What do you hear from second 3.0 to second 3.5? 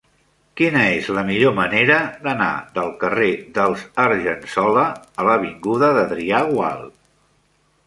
carrer